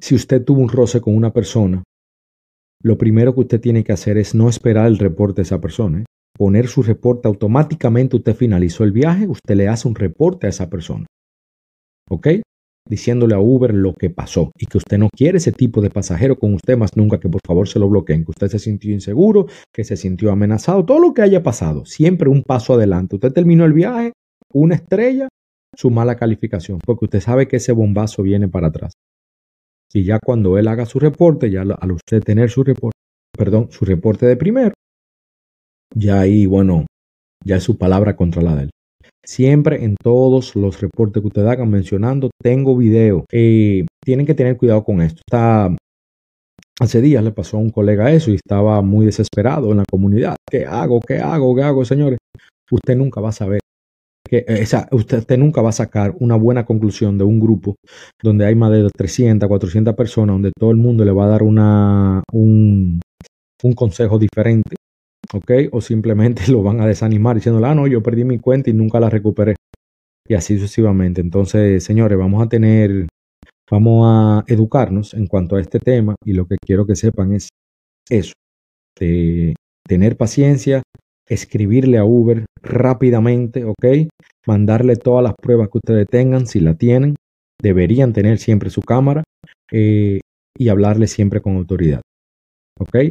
Si 0.00 0.14
usted 0.14 0.44
tuvo 0.44 0.60
un 0.60 0.68
roce 0.68 1.00
con 1.00 1.16
una 1.16 1.32
persona, 1.32 1.82
lo 2.82 2.98
primero 2.98 3.34
que 3.34 3.40
usted 3.40 3.60
tiene 3.60 3.82
que 3.82 3.92
hacer 3.92 4.18
es 4.18 4.34
no 4.34 4.48
esperar 4.48 4.86
el 4.86 4.98
reporte 4.98 5.36
de 5.36 5.42
esa 5.44 5.60
persona. 5.60 6.00
¿eh? 6.00 6.04
Poner 6.36 6.66
su 6.66 6.82
reporte 6.82 7.28
automáticamente, 7.28 8.16
usted 8.16 8.34
finalizó 8.34 8.84
el 8.84 8.92
viaje, 8.92 9.26
usted 9.26 9.54
le 9.54 9.68
hace 9.68 9.88
un 9.88 9.94
reporte 9.94 10.46
a 10.46 10.50
esa 10.50 10.68
persona. 10.68 11.06
¿Ok? 12.10 12.28
Diciéndole 12.88 13.34
a 13.34 13.40
Uber 13.40 13.72
lo 13.72 13.94
que 13.94 14.10
pasó 14.10 14.52
y 14.58 14.66
que 14.66 14.78
usted 14.78 14.98
no 14.98 15.08
quiere 15.08 15.38
ese 15.38 15.52
tipo 15.52 15.80
de 15.80 15.90
pasajero 15.90 16.38
con 16.38 16.54
usted 16.54 16.76
más 16.76 16.96
nunca, 16.96 17.18
que 17.18 17.28
por 17.28 17.40
favor 17.46 17.68
se 17.68 17.78
lo 17.78 17.88
bloqueen, 17.88 18.24
que 18.24 18.30
usted 18.32 18.48
se 18.48 18.58
sintió 18.58 18.92
inseguro, 18.92 19.46
que 19.72 19.84
se 19.84 19.96
sintió 19.96 20.30
amenazado, 20.30 20.84
todo 20.84 20.98
lo 20.98 21.14
que 21.14 21.22
haya 21.22 21.42
pasado, 21.42 21.84
siempre 21.86 22.28
un 22.28 22.42
paso 22.42 22.74
adelante. 22.74 23.16
Usted 23.16 23.32
terminó 23.32 23.64
el 23.64 23.72
viaje, 23.72 24.12
una 24.52 24.74
estrella, 24.74 25.28
su 25.74 25.90
mala 25.90 26.16
calificación, 26.16 26.78
porque 26.84 27.06
usted 27.06 27.20
sabe 27.20 27.48
que 27.48 27.56
ese 27.56 27.72
bombazo 27.72 28.22
viene 28.22 28.48
para 28.48 28.68
atrás. 28.68 28.92
Y 29.92 30.04
ya 30.04 30.18
cuando 30.18 30.58
él 30.58 30.68
haga 30.68 30.86
su 30.86 30.98
reporte, 30.98 31.50
ya 31.50 31.62
al 31.62 31.92
usted 31.92 32.22
tener 32.22 32.50
su 32.50 32.64
reporte, 32.64 32.98
perdón, 33.36 33.68
su 33.70 33.84
reporte 33.84 34.26
de 34.26 34.36
primero, 34.36 34.74
ya 35.94 36.20
ahí, 36.20 36.46
bueno, 36.46 36.86
ya 37.44 37.56
es 37.56 37.62
su 37.62 37.78
palabra 37.78 38.16
contra 38.16 38.42
la 38.42 38.56
de 38.56 38.62
él. 38.64 38.70
Siempre 39.24 39.84
en 39.84 39.96
todos 40.02 40.54
los 40.54 40.80
reportes 40.80 41.20
que 41.20 41.26
ustedes 41.28 41.48
hagan 41.48 41.70
mencionando, 41.70 42.30
tengo 42.42 42.76
video. 42.76 43.24
Eh, 43.32 43.86
tienen 44.04 44.26
que 44.26 44.34
tener 44.34 44.56
cuidado 44.56 44.84
con 44.84 45.00
esto. 45.00 45.22
Está, 45.26 45.74
hace 46.78 47.00
días 47.00 47.24
le 47.24 47.32
pasó 47.32 47.56
a 47.56 47.60
un 47.60 47.70
colega 47.70 48.12
eso 48.12 48.30
y 48.30 48.34
estaba 48.34 48.82
muy 48.82 49.06
desesperado 49.06 49.70
en 49.70 49.78
la 49.78 49.84
comunidad. 49.90 50.36
¿Qué 50.48 50.66
hago? 50.66 51.00
¿Qué 51.00 51.18
hago? 51.18 51.54
¿Qué 51.54 51.62
hago, 51.62 51.84
señores? 51.84 52.18
Usted 52.70 52.96
nunca 52.96 53.20
va 53.20 53.30
a 53.30 53.32
saber. 53.32 53.60
Que, 54.26 54.44
eh, 54.48 54.64
usted, 54.92 55.38
nunca 55.38 55.60
va 55.60 55.68
a 55.68 55.72
sacar 55.72 56.14
una 56.18 56.36
buena 56.36 56.64
conclusión 56.64 57.18
de 57.18 57.24
un 57.24 57.38
grupo 57.38 57.76
donde 58.22 58.46
hay 58.46 58.54
más 58.54 58.72
de 58.72 58.88
300, 58.88 59.46
400 59.48 59.94
personas, 59.94 60.34
donde 60.34 60.52
todo 60.58 60.70
el 60.70 60.78
mundo 60.78 61.04
le 61.04 61.12
va 61.12 61.26
a 61.26 61.28
dar 61.28 61.42
una, 61.42 62.22
un, 62.32 63.00
un 63.62 63.72
consejo 63.74 64.18
diferente 64.18 64.76
¿ok? 65.34 65.50
O 65.72 65.80
simplemente 65.80 66.44
lo 66.52 66.62
van 66.62 66.80
a 66.80 66.86
desanimar 66.86 67.36
diciendo, 67.36 67.64
ah, 67.64 67.74
no, 67.74 67.86
yo 67.86 68.02
perdí 68.02 68.24
mi 68.24 68.38
cuenta 68.38 68.70
y 68.70 68.72
nunca 68.72 69.00
la 69.00 69.10
recuperé. 69.10 69.56
Y 70.26 70.34
así 70.34 70.58
sucesivamente. 70.58 71.20
Entonces, 71.20 71.84
señores, 71.84 72.16
vamos 72.16 72.42
a 72.42 72.48
tener, 72.48 73.06
vamos 73.70 74.06
a 74.06 74.44
educarnos 74.46 75.12
en 75.14 75.26
cuanto 75.26 75.56
a 75.56 75.60
este 75.60 75.80
tema 75.80 76.14
y 76.24 76.32
lo 76.32 76.46
que 76.46 76.56
quiero 76.64 76.86
que 76.86 76.96
sepan 76.96 77.34
es 77.34 77.48
eso, 78.08 78.32
de 78.98 79.54
tener 79.86 80.16
paciencia, 80.16 80.82
escribirle 81.28 81.98
a 81.98 82.04
Uber 82.04 82.46
rápidamente, 82.62 83.64
¿ok? 83.64 84.08
Mandarle 84.46 84.96
todas 84.96 85.22
las 85.22 85.34
pruebas 85.34 85.68
que 85.68 85.78
ustedes 85.78 86.06
tengan, 86.08 86.46
si 86.46 86.60
la 86.60 86.74
tienen, 86.74 87.16
deberían 87.60 88.12
tener 88.12 88.38
siempre 88.38 88.70
su 88.70 88.80
cámara 88.80 89.24
eh, 89.70 90.20
y 90.56 90.68
hablarle 90.68 91.06
siempre 91.06 91.40
con 91.40 91.56
autoridad, 91.56 92.00
¿ok? 92.78 93.10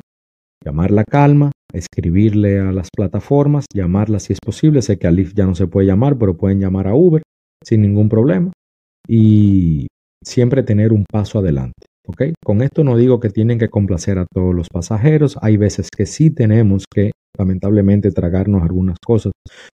Llamar 0.63 0.91
la 0.91 1.03
calma, 1.03 1.51
escribirle 1.73 2.59
a 2.59 2.71
las 2.71 2.89
plataformas, 2.95 3.65
llamarla 3.73 4.19
si 4.19 4.33
es 4.33 4.39
posible. 4.39 4.81
Sé 4.81 4.97
que 4.97 5.07
a 5.07 5.11
Lyft 5.11 5.35
ya 5.35 5.45
no 5.45 5.55
se 5.55 5.67
puede 5.67 5.87
llamar, 5.87 6.17
pero 6.17 6.37
pueden 6.37 6.59
llamar 6.59 6.87
a 6.87 6.95
Uber 6.95 7.23
sin 7.63 7.81
ningún 7.81 8.09
problema. 8.09 8.51
Y 9.07 9.87
siempre 10.23 10.63
tener 10.63 10.93
un 10.93 11.05
paso 11.11 11.39
adelante. 11.39 11.85
¿ok? 12.07 12.23
Con 12.43 12.61
esto 12.61 12.83
no 12.83 12.97
digo 12.97 13.19
que 13.19 13.29
tienen 13.29 13.59
que 13.59 13.69
complacer 13.69 14.19
a 14.19 14.25
todos 14.31 14.53
los 14.53 14.67
pasajeros. 14.69 15.37
Hay 15.41 15.57
veces 15.57 15.89
que 15.95 16.05
sí 16.05 16.29
tenemos 16.29 16.85
que, 16.93 17.11
lamentablemente, 17.37 18.11
tragarnos 18.11 18.63
algunas 18.63 18.97
cosas 19.05 19.33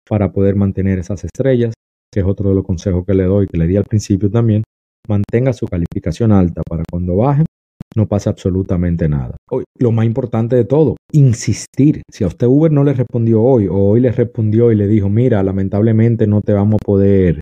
para 0.09 0.33
poder 0.33 0.57
mantener 0.57 0.99
esas 0.99 1.25
estrellas, 1.25 1.75
que 2.13 2.21
es 2.21 2.27
otro 2.27 2.51
de 2.51 2.55
los 2.55 2.65
consejos 2.65 3.05
que 3.07 3.15
le 3.15 3.25
doy, 3.25 3.47
que 3.47 3.59
le 3.59 3.67
di 3.67 3.77
al 3.77 3.85
principio 3.85 4.31
también. 4.31 4.63
Mantenga 5.09 5.53
su 5.53 5.67
calificación 5.67 6.33
alta 6.33 6.63
para 6.69 6.85
cuando 6.91 7.17
bajen 7.17 7.47
no 7.97 8.07
pasa 8.07 8.31
absolutamente 8.31 9.09
nada. 9.09 9.37
Lo 9.79 9.93
más 9.93 10.07
importante 10.07 10.57
de 10.57 10.65
todo, 10.65 10.97
insistir. 11.13 12.03
Si 12.11 12.25
a 12.25 12.29
usted 12.29 12.47
Uber 12.47 12.71
no 12.71 12.85
le 12.85 12.93
respondió 12.93 13.43
hoy 13.43 13.67
o 13.67 13.75
hoy 13.75 14.01
le 14.01 14.13
respondió 14.13 14.71
y 14.73 14.77
le 14.77 14.87
dijo, 14.87 15.09
mira, 15.09 15.43
lamentablemente 15.43 16.27
no 16.27 16.41
te 16.43 16.53
vamos 16.53 16.77
a 16.81 16.85
poder 16.85 17.41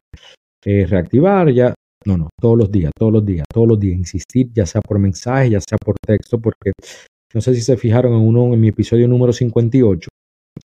eh, 0.65 0.87
reactivar, 0.87 1.51
ya 1.51 1.75
No, 2.05 2.17
no, 2.17 2.31
todos 2.41 2.57
los 2.57 2.71
días, 2.71 2.93
todos 2.97 3.13
los 3.13 3.25
días, 3.25 3.45
todos 3.53 3.69
los 3.69 3.81
días. 3.81 3.99
Insistir, 3.99 4.51
ya 4.53 4.67
sea 4.67 4.81
por 4.81 4.99
mensaje, 4.99 5.51
ya 5.51 5.61
sea 5.61 5.79
por 5.79 5.97
texto, 6.05 6.39
porque 6.39 6.73
no 7.35 7.41
sé 7.41 7.55
si 7.55 7.61
se 7.61 7.77
fijaron 7.77 8.13
en 8.15 8.21
uno 8.21 8.55
en 8.55 8.61
mi 8.61 8.69
episodio 8.69 9.09
número 9.09 9.33
58 9.33 10.09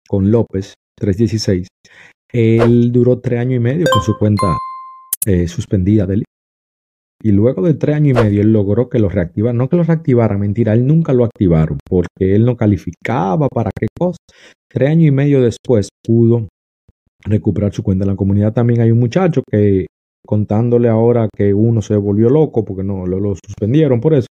con 0.07 0.29
López 0.29 0.73
316. 0.97 1.67
Él 2.31 2.91
duró 2.91 3.19
tres 3.19 3.39
años 3.39 3.55
y 3.55 3.59
medio 3.59 3.85
con 3.91 4.03
su 4.03 4.17
cuenta 4.17 4.55
eh, 5.25 5.47
suspendida 5.47 6.05
del 6.05 6.23
y 7.21 7.31
luego 7.31 7.61
de 7.61 7.73
tres 7.73 7.95
años 7.95 8.17
y 8.17 8.23
medio 8.23 8.41
él 8.41 8.53
logró 8.53 8.89
que 8.89 8.99
lo 8.99 9.09
reactivaran, 9.09 9.57
no 9.57 9.69
que 9.69 9.75
lo 9.75 9.83
reactivara, 9.83 10.37
mentira, 10.37 10.73
él 10.73 10.87
nunca 10.87 11.13
lo 11.13 11.25
activaron 11.25 11.77
porque 11.87 12.35
él 12.35 12.45
no 12.45 12.55
calificaba 12.55 13.47
para 13.49 13.71
qué 13.77 13.87
cosa. 13.97 14.17
Tres 14.69 14.89
años 14.89 15.07
y 15.07 15.11
medio 15.11 15.41
después 15.41 15.89
pudo 16.03 16.47
recuperar 17.25 17.73
su 17.73 17.83
cuenta. 17.83 18.05
En 18.05 18.11
la 18.11 18.15
comunidad 18.15 18.53
también 18.53 18.81
hay 18.81 18.91
un 18.91 18.99
muchacho 18.99 19.43
que 19.49 19.87
contándole 20.25 20.89
ahora 20.89 21.27
que 21.35 21.53
uno 21.53 21.81
se 21.81 21.95
volvió 21.95 22.29
loco 22.29 22.63
porque 22.63 22.83
no 22.83 23.05
lo 23.05 23.35
suspendieron 23.35 23.99
por 23.99 24.13
eso. 24.13 24.27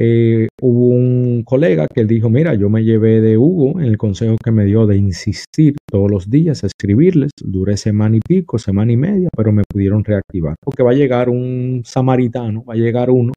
Eh, 0.00 0.46
hubo 0.62 0.90
un 0.90 1.42
colega 1.42 1.88
que 1.92 2.04
dijo, 2.04 2.30
mira, 2.30 2.54
yo 2.54 2.70
me 2.70 2.84
llevé 2.84 3.20
de 3.20 3.36
Hugo 3.36 3.80
en 3.80 3.86
el 3.86 3.98
consejo 3.98 4.36
que 4.36 4.52
me 4.52 4.64
dio 4.64 4.86
de 4.86 4.96
insistir 4.96 5.74
todos 5.90 6.08
los 6.08 6.30
días 6.30 6.62
a 6.62 6.68
escribirles. 6.68 7.32
Duré 7.42 7.76
semana 7.76 8.16
y 8.16 8.20
pico, 8.20 8.60
semana 8.60 8.92
y 8.92 8.96
media, 8.96 9.28
pero 9.36 9.50
me 9.50 9.64
pudieron 9.68 10.04
reactivar. 10.04 10.54
Porque 10.64 10.84
va 10.84 10.92
a 10.92 10.94
llegar 10.94 11.28
un 11.28 11.82
samaritano, 11.84 12.64
va 12.64 12.74
a 12.74 12.76
llegar 12.76 13.10
uno 13.10 13.32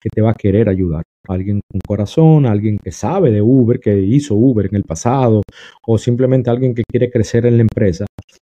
que 0.00 0.08
te 0.08 0.20
va 0.20 0.30
a 0.30 0.34
querer 0.34 0.68
ayudar. 0.68 1.02
Alguien 1.26 1.58
con 1.68 1.80
corazón, 1.84 2.46
alguien 2.46 2.78
que 2.78 2.92
sabe 2.92 3.32
de 3.32 3.42
Uber, 3.42 3.80
que 3.80 3.98
hizo 3.98 4.36
Uber 4.36 4.66
en 4.66 4.76
el 4.76 4.84
pasado, 4.84 5.42
o 5.84 5.98
simplemente 5.98 6.48
alguien 6.48 6.76
que 6.76 6.84
quiere 6.88 7.10
crecer 7.10 7.44
en 7.46 7.56
la 7.56 7.62
empresa, 7.62 8.06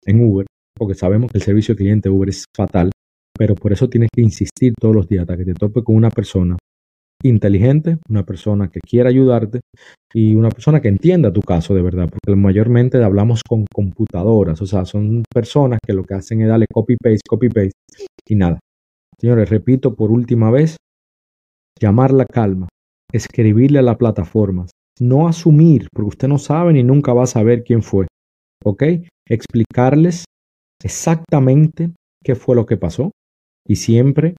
en 0.05 0.23
Uber, 0.23 0.45
porque 0.77 0.95
sabemos 0.95 1.29
que 1.29 1.39
el 1.39 1.43
servicio 1.43 1.75
cliente 1.75 2.07
Uber 2.07 2.29
es 2.29 2.45
fatal, 2.55 2.89
pero 3.37 3.53
por 3.55 3.73
eso 3.73 3.89
tienes 3.89 4.07
que 4.15 4.21
insistir 4.21 4.71
todos 4.79 4.95
los 4.95 5.09
días 5.09 5.23
hasta 5.23 5.35
que 5.35 5.43
te 5.43 5.53
tope 5.55 5.83
con 5.83 5.97
una 5.97 6.09
persona 6.09 6.55
inteligente, 7.23 7.97
una 8.09 8.23
persona 8.23 8.69
que 8.69 8.79
quiera 8.79 9.09
ayudarte 9.09 9.61
y 10.13 10.35
una 10.35 10.49
persona 10.49 10.81
que 10.81 10.87
entienda 10.87 11.33
tu 11.33 11.41
caso 11.41 11.75
de 11.75 11.81
verdad, 11.81 12.09
porque 12.09 12.35
mayormente 12.39 13.03
hablamos 13.03 13.41
con 13.47 13.65
computadoras, 13.73 14.61
o 14.61 14.65
sea, 14.65 14.85
son 14.85 15.23
personas 15.33 15.79
que 15.85 15.93
lo 15.93 16.03
que 16.03 16.15
hacen 16.15 16.41
es 16.41 16.47
darle 16.47 16.65
copy-paste, 16.71 17.27
copy-paste 17.27 17.71
y 18.27 18.35
nada. 18.35 18.59
Señores, 19.19 19.49
repito 19.49 19.95
por 19.95 20.11
última 20.11 20.49
vez, 20.49 20.77
llamar 21.79 22.11
la 22.11 22.25
calma, 22.25 22.67
escribirle 23.11 23.79
a 23.79 23.83
las 23.83 23.97
plataformas, 23.97 24.71
no 24.99 25.27
asumir, 25.27 25.87
porque 25.93 26.09
usted 26.09 26.27
no 26.27 26.37
sabe 26.37 26.73
ni 26.73 26.83
nunca 26.83 27.13
va 27.13 27.23
a 27.23 27.27
saber 27.27 27.63
quién 27.63 27.81
fue, 27.81 28.07
¿ok? 28.63 28.83
Explicarles 29.27 30.25
exactamente 30.83 31.91
qué 32.23 32.35
fue 32.35 32.55
lo 32.55 32.65
que 32.65 32.77
pasó 32.77 33.11
y 33.67 33.75
siempre 33.75 34.35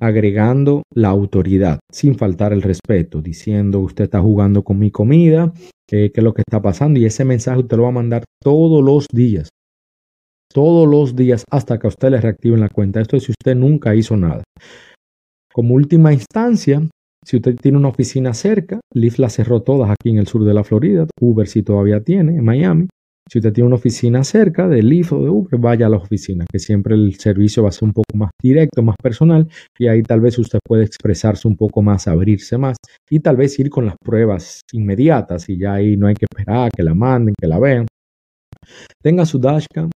agregando 0.00 0.82
la 0.94 1.08
autoridad, 1.08 1.80
sin 1.92 2.16
faltar 2.16 2.52
el 2.52 2.62
respeto, 2.62 3.20
diciendo 3.20 3.80
usted 3.80 4.04
está 4.04 4.20
jugando 4.20 4.62
con 4.62 4.78
mi 4.78 4.90
comida, 4.90 5.52
qué 5.88 6.10
es 6.14 6.22
lo 6.22 6.34
que 6.34 6.42
está 6.46 6.60
pasando 6.60 6.98
y 7.00 7.06
ese 7.06 7.24
mensaje 7.24 7.60
usted 7.60 7.76
lo 7.76 7.84
va 7.84 7.88
a 7.88 7.92
mandar 7.92 8.24
todos 8.42 8.84
los 8.84 9.06
días, 9.12 9.48
todos 10.52 10.88
los 10.88 11.14
días 11.16 11.44
hasta 11.50 11.78
que 11.78 11.86
a 11.86 11.88
usted 11.88 12.10
le 12.10 12.20
reactiven 12.20 12.60
la 12.60 12.68
cuenta. 12.68 13.00
Esto 13.00 13.16
es 13.16 13.24
si 13.24 13.32
usted 13.32 13.56
nunca 13.56 13.94
hizo 13.94 14.16
nada. 14.16 14.42
Como 15.52 15.74
última 15.74 16.12
instancia, 16.12 16.82
si 17.24 17.36
usted 17.36 17.56
tiene 17.56 17.78
una 17.78 17.88
oficina 17.88 18.32
cerca, 18.34 18.80
Lyft 18.94 19.18
la 19.18 19.28
cerró 19.28 19.62
todas 19.62 19.90
aquí 19.90 20.10
en 20.10 20.18
el 20.18 20.26
sur 20.26 20.44
de 20.44 20.54
la 20.54 20.64
Florida, 20.64 21.06
Uber 21.20 21.46
si 21.46 21.62
todavía 21.62 22.00
tiene, 22.02 22.36
en 22.36 22.44
Miami. 22.44 22.88
Si 23.30 23.38
usted 23.38 23.52
tiene 23.52 23.66
una 23.66 23.76
oficina 23.76 24.24
cerca 24.24 24.66
de 24.68 24.82
Lyft 24.82 25.12
o 25.12 25.22
de 25.22 25.28
Uber, 25.28 25.60
vaya 25.60 25.86
a 25.86 25.90
la 25.90 25.98
oficina, 25.98 26.46
que 26.50 26.58
siempre 26.58 26.94
el 26.94 27.14
servicio 27.16 27.62
va 27.62 27.68
a 27.68 27.72
ser 27.72 27.84
un 27.84 27.92
poco 27.92 28.16
más 28.16 28.30
directo, 28.42 28.82
más 28.82 28.96
personal, 29.02 29.46
y 29.78 29.86
ahí 29.86 30.02
tal 30.02 30.20
vez 30.20 30.38
usted 30.38 30.58
puede 30.66 30.84
expresarse 30.84 31.46
un 31.46 31.56
poco 31.56 31.82
más, 31.82 32.08
abrirse 32.08 32.56
más, 32.56 32.78
y 33.10 33.20
tal 33.20 33.36
vez 33.36 33.58
ir 33.58 33.68
con 33.68 33.84
las 33.84 33.96
pruebas 34.02 34.62
inmediatas, 34.72 35.46
y 35.50 35.58
ya 35.58 35.74
ahí 35.74 35.98
no 35.98 36.06
hay 36.06 36.14
que 36.14 36.24
esperar 36.30 36.70
que 36.74 36.82
la 36.82 36.94
manden, 36.94 37.34
que 37.38 37.46
la 37.46 37.58
vean. 37.58 37.86
Tenga 39.02 39.26
su 39.26 39.38
dashcam, 39.38 39.90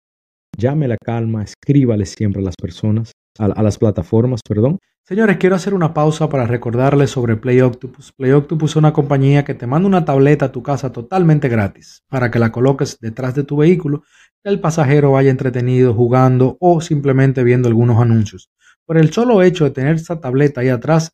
llame 0.58 0.88
la 0.88 0.96
calma, 0.96 1.44
escríbale 1.44 2.06
siempre 2.06 2.42
a 2.42 2.44
las 2.44 2.56
personas, 2.60 3.12
a, 3.38 3.62
las 3.62 3.78
plataformas, 3.78 4.40
perdón. 4.46 4.78
Señores, 5.04 5.38
quiero 5.38 5.57
hacer 5.57 5.75
una 5.75 5.92
pausa 5.92 6.28
para 6.28 6.47
recordarles 6.47 7.11
sobre 7.11 7.37
Play 7.37 7.61
Octopus. 7.61 8.12
Play 8.12 8.30
Octopus 8.30 8.73
es 8.73 8.76
una 8.76 8.92
compañía 8.92 9.45
que 9.45 9.54
te 9.54 9.66
manda 9.66 9.88
una 9.88 10.04
tableta 10.04 10.47
a 10.47 10.52
tu 10.52 10.62
casa 10.62 10.92
totalmente 10.92 11.49
gratis 11.49 12.04
para 12.09 12.30
que 12.30 12.38
la 12.38 12.52
coloques 12.52 12.99
detrás 13.00 13.35
de 13.35 13.42
tu 13.42 13.57
vehículo 13.57 14.04
y 14.45 14.49
el 14.49 14.61
pasajero 14.61 15.12
vaya 15.12 15.30
entretenido 15.30 15.95
jugando 15.95 16.57
o 16.61 16.80
simplemente 16.80 17.42
viendo 17.42 17.69
algunos 17.69 18.00
anuncios. 18.00 18.50
Por 18.87 18.99
el 18.99 19.12
solo 19.12 19.42
hecho 19.42 19.64
de 19.64 19.73
tener 19.73 19.97
esa 19.97 20.21
tableta 20.21 20.61
ahí 20.61 20.69
atrás, 20.69 21.12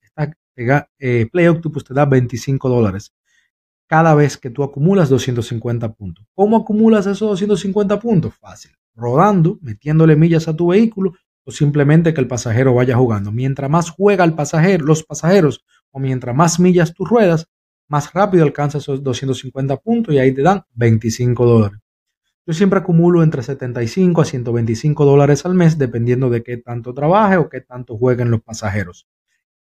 eh, 0.56 1.26
Play 1.32 1.46
Octopus 1.46 1.84
te 1.84 1.94
da 1.94 2.04
25 2.04 2.68
dólares 2.68 3.14
cada 3.86 4.14
vez 4.14 4.36
que 4.36 4.50
tú 4.50 4.62
acumulas 4.62 5.08
250 5.08 5.92
puntos. 5.94 6.26
¿Cómo 6.34 6.56
acumulas 6.56 7.06
esos 7.06 7.30
250 7.30 7.98
puntos? 8.00 8.34
Fácil. 8.34 8.72
Rodando, 8.94 9.58
metiéndole 9.62 10.16
millas 10.16 10.48
a 10.48 10.56
tu 10.56 10.68
vehículo 10.68 11.14
o 11.46 11.52
simplemente 11.52 12.12
que 12.12 12.20
el 12.20 12.26
pasajero 12.26 12.74
vaya 12.74 12.96
jugando. 12.96 13.30
Mientras 13.30 13.70
más 13.70 13.90
juega 13.90 14.24
el 14.24 14.34
pasajero, 14.34 14.84
los 14.84 15.04
pasajeros 15.04 15.64
o 15.92 16.00
mientras 16.00 16.34
más 16.34 16.58
millas 16.58 16.92
tú 16.92 17.04
ruedas, 17.04 17.48
más 17.88 18.12
rápido 18.12 18.42
alcanzas 18.42 18.82
esos 18.82 19.02
250 19.02 19.76
puntos 19.76 20.12
y 20.12 20.18
ahí 20.18 20.34
te 20.34 20.42
dan 20.42 20.64
25 20.74 21.46
dólares. 21.46 21.78
Yo 22.44 22.52
siempre 22.52 22.80
acumulo 22.80 23.22
entre 23.22 23.44
75 23.44 24.20
a 24.20 24.24
125 24.24 25.04
dólares 25.04 25.46
al 25.46 25.54
mes 25.54 25.78
dependiendo 25.78 26.30
de 26.30 26.42
qué 26.42 26.56
tanto 26.56 26.92
trabaje 26.92 27.36
o 27.36 27.48
qué 27.48 27.60
tanto 27.60 27.96
jueguen 27.96 28.30
los 28.32 28.42
pasajeros. 28.42 29.06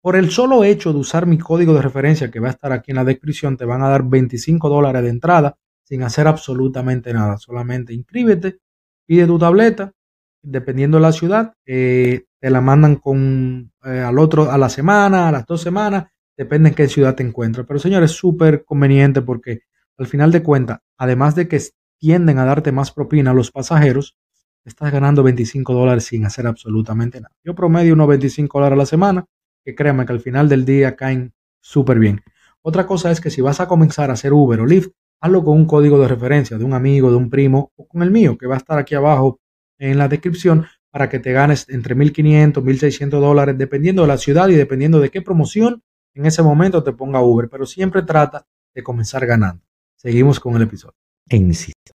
Por 0.01 0.17
el 0.17 0.31
solo 0.31 0.65
hecho 0.65 0.91
de 0.91 0.99
usar 0.99 1.25
mi 1.27 1.37
código 1.37 1.73
de 1.73 1.81
referencia 1.81 2.29
que 2.29 2.41
va 2.41 2.49
a 2.49 2.51
estar 2.51 2.73
aquí 2.73 2.91
en 2.91 2.97
la 2.97 3.05
descripción, 3.05 3.55
te 3.55 3.63
van 3.63 3.81
a 3.83 3.89
dar 3.89 4.03
25 4.03 4.67
dólares 4.67 5.03
de 5.03 5.09
entrada 5.09 5.57
sin 5.83 6.03
hacer 6.03 6.27
absolutamente 6.27 7.13
nada. 7.13 7.37
Solamente 7.37 7.93
inscríbete, 7.93 8.59
pide 9.05 9.25
tu 9.25 9.39
tableta 9.39 9.93
dependiendo 10.41 10.97
de 10.97 11.01
la 11.01 11.11
ciudad, 11.11 11.53
eh, 11.65 12.25
te 12.39 12.49
la 12.49 12.61
mandan 12.61 12.95
con 12.95 13.71
eh, 13.83 13.99
al 13.99 14.19
otro 14.19 14.51
a 14.51 14.57
la 14.57 14.69
semana, 14.69 15.29
a 15.29 15.31
las 15.31 15.45
dos 15.45 15.61
semanas, 15.61 16.07
depende 16.37 16.69
en 16.69 16.75
qué 16.75 16.87
ciudad 16.87 17.15
te 17.15 17.23
encuentras. 17.23 17.65
Pero 17.67 17.79
señores, 17.79 18.11
es 18.11 18.17
súper 18.17 18.63
conveniente 18.63 19.21
porque 19.21 19.61
al 19.97 20.07
final 20.07 20.31
de 20.31 20.41
cuentas, 20.41 20.79
además 20.97 21.35
de 21.35 21.47
que 21.47 21.61
tienden 21.97 22.37
a 22.39 22.45
darte 22.45 22.71
más 22.71 22.91
propina 22.91 23.31
a 23.31 23.33
los 23.33 23.51
pasajeros, 23.51 24.17
estás 24.63 24.91
ganando 24.91 25.23
25 25.23 25.73
dólares 25.73 26.05
sin 26.05 26.25
hacer 26.25 26.47
absolutamente 26.47 27.19
nada. 27.19 27.35
Yo 27.43 27.55
promedio 27.55 27.93
unos 27.93 28.07
25 28.07 28.57
dólares 28.57 28.75
a 28.75 28.77
la 28.77 28.85
semana, 28.85 29.25
que 29.63 29.75
créanme 29.75 30.05
que 30.05 30.13
al 30.13 30.21
final 30.21 30.47
del 30.47 30.63
día 30.63 30.95
caen 30.95 31.33
súper 31.59 31.99
bien. 31.99 32.21
Otra 32.61 32.85
cosa 32.85 33.11
es 33.11 33.19
que 33.19 33.29
si 33.29 33.41
vas 33.41 33.59
a 33.59 33.67
comenzar 33.67 34.09
a 34.09 34.13
hacer 34.13 34.31
Uber 34.33 34.61
o 34.61 34.65
Lyft, 34.65 34.91
hazlo 35.21 35.43
con 35.43 35.57
un 35.57 35.65
código 35.65 35.99
de 35.99 36.07
referencia 36.07 36.57
de 36.57 36.63
un 36.63 36.73
amigo, 36.73 37.09
de 37.09 37.17
un 37.17 37.29
primo 37.29 37.71
o 37.75 37.87
con 37.87 38.01
el 38.01 38.11
mío, 38.11 38.37
que 38.37 38.47
va 38.47 38.55
a 38.55 38.57
estar 38.57 38.77
aquí 38.77 38.95
abajo 38.95 39.39
en 39.79 39.97
la 39.97 40.07
descripción 40.07 40.65
para 40.91 41.09
que 41.09 41.19
te 41.19 41.31
ganes 41.31 41.67
entre 41.69 41.95
1.500, 41.95 42.61
1.600 42.63 43.09
dólares, 43.19 43.57
dependiendo 43.57 44.03
de 44.03 44.07
la 44.07 44.17
ciudad 44.17 44.49
y 44.49 44.55
dependiendo 44.55 44.99
de 44.99 45.09
qué 45.09 45.21
promoción 45.21 45.81
en 46.13 46.25
ese 46.25 46.43
momento 46.43 46.83
te 46.83 46.93
ponga 46.93 47.21
Uber. 47.21 47.49
Pero 47.49 47.65
siempre 47.65 48.03
trata 48.03 48.45
de 48.73 48.83
comenzar 48.83 49.25
ganando. 49.25 49.63
Seguimos 49.95 50.39
con 50.39 50.55
el 50.55 50.63
episodio. 50.63 50.95
E 51.27 51.37
insisto. 51.37 51.93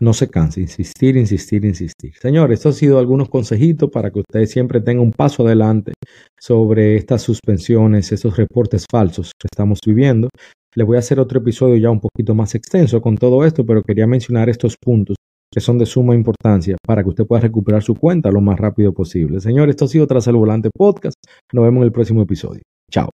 No 0.00 0.12
se 0.12 0.28
canse, 0.30 0.60
insistir, 0.60 1.16
insistir, 1.16 1.64
insistir. 1.64 2.14
Señores, 2.20 2.60
esto 2.60 2.68
ha 2.68 2.72
sido 2.72 3.00
algunos 3.00 3.28
consejitos 3.28 3.90
para 3.90 4.12
que 4.12 4.20
ustedes 4.20 4.50
siempre 4.50 4.80
tengan 4.80 5.04
un 5.04 5.12
paso 5.12 5.44
adelante 5.44 5.92
sobre 6.38 6.94
estas 6.94 7.22
suspensiones, 7.22 8.12
estos 8.12 8.36
reportes 8.36 8.86
falsos 8.88 9.32
que 9.36 9.48
estamos 9.50 9.80
viviendo. 9.84 10.28
Les 10.76 10.86
voy 10.86 10.96
a 10.96 11.00
hacer 11.00 11.18
otro 11.18 11.40
episodio 11.40 11.76
ya 11.76 11.90
un 11.90 11.98
poquito 11.98 12.32
más 12.36 12.54
extenso 12.54 13.00
con 13.00 13.16
todo 13.16 13.44
esto, 13.44 13.66
pero 13.66 13.82
quería 13.82 14.06
mencionar 14.06 14.48
estos 14.48 14.76
puntos 14.80 15.16
que 15.52 15.60
son 15.60 15.78
de 15.78 15.86
suma 15.86 16.14
importancia 16.14 16.76
para 16.86 17.02
que 17.02 17.10
usted 17.10 17.26
pueda 17.26 17.40
recuperar 17.42 17.82
su 17.82 17.94
cuenta 17.94 18.30
lo 18.30 18.40
más 18.40 18.58
rápido 18.58 18.92
posible. 18.92 19.40
Señores, 19.40 19.74
esto 19.74 19.86
ha 19.86 19.88
sido 19.88 20.06
Tras 20.06 20.26
el 20.26 20.36
Volante 20.36 20.70
Podcast. 20.74 21.16
Nos 21.52 21.64
vemos 21.64 21.78
en 21.78 21.84
el 21.84 21.92
próximo 21.92 22.22
episodio. 22.22 22.62
Chao. 22.90 23.10